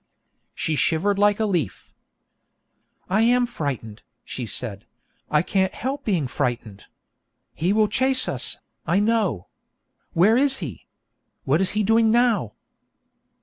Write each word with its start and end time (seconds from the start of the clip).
She 0.55 0.75
shivered 0.75 1.19
like 1.19 1.39
a 1.39 1.45
leaf. 1.45 1.93
'I 3.07 3.21
am 3.21 3.45
frightened,' 3.45 4.01
she 4.25 4.47
said; 4.47 4.87
'I 5.29 5.43
can't 5.43 5.73
help 5.75 6.05
being 6.05 6.25
frightened. 6.25 6.87
He 7.53 7.71
will 7.71 7.87
chase 7.87 8.27
us, 8.27 8.57
I 8.87 8.99
know. 8.99 9.45
Where 10.13 10.35
is 10.37 10.57
he? 10.57 10.87
What 11.43 11.61
is 11.61 11.73
he 11.77 11.83
doing 11.83 12.09
now?' 12.09 12.53